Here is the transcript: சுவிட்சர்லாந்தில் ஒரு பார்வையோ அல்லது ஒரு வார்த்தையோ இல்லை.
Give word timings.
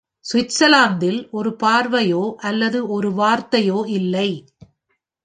சுவிட்சர்லாந்தில் 0.25 1.19
ஒரு 1.31 1.49
பார்வையோ 1.63 2.23
அல்லது 2.41 2.79
ஒரு 2.87 3.09
வார்த்தையோ 3.11 3.85
இல்லை. 3.89 4.29